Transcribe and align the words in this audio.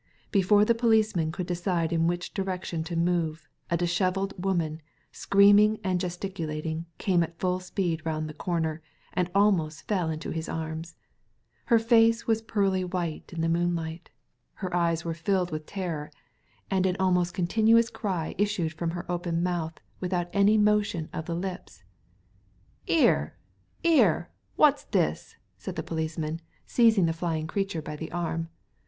Before 0.31 0.65
the 0.65 0.73
policeman 0.73 1.31
could 1.31 1.45
decide 1.45 1.93
in 1.93 2.07
which 2.07 2.33
direc 2.33 2.63
tion 2.63 2.83
to 2.85 2.95
move, 2.95 3.47
a 3.69 3.77
dishevelled 3.77 4.33
woman, 4.43 4.81
screaming 5.11 5.79
and 5.83 5.99
gesticulating, 5.99 6.87
came 6.97 7.21
at 7.21 7.37
full 7.37 7.59
speed 7.59 8.01
round 8.03 8.27
the 8.27 8.33
corner, 8.33 8.81
and 9.13 9.29
almost 9.35 9.87
fell 9.87 10.09
into 10.09 10.31
his 10.31 10.49
arms. 10.49 10.95
Her 11.65 11.77
face 11.77 12.25
was 12.25 12.41
pearly 12.41 12.83
white 12.83 13.31
in 13.31 13.41
the 13.41 13.47
moonlight, 13.47 14.09
her 14.55 14.75
eyes 14.75 15.05
were 15.05 15.13
filled 15.13 15.51
with 15.51 15.67
Digitized 15.67 15.75
by 15.75 15.81
Google 15.83 16.09
TRAGEDY 16.09 16.17
OF 16.17 16.33
THE 16.33 16.33
STRANGE 16.33 16.51
ROOM 16.71 16.81
3 16.81 16.81
terror, 16.81 16.81
and 16.81 16.85
an 16.87 16.97
almost 16.99 17.33
continuous 17.35 17.89
cry 17.91 18.35
issued 18.39 18.73
from 18.73 18.89
her 18.97 19.05
open 19.11 19.43
mouth 19.43 19.77
without 19.99 20.29
any 20.33 20.57
motion 20.57 21.09
of 21.13 21.25
the 21.27 21.35
lips. 21.35 21.83
'"'Erel 22.87 23.33
'ere, 23.83 24.31
wofs 24.57 24.89
this?" 24.89 25.35
said 25.59 25.75
the 25.75 25.83
policeman, 25.83 26.41
seizing 26.65 27.05
the 27.05 27.13
flying 27.13 27.45
creature 27.45 27.83
by 27.83 27.95
the 27.95 28.11
arm. 28.11 28.49